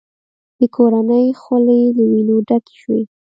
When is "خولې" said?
1.41-1.79